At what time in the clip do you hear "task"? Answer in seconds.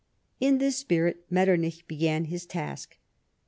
2.47-2.97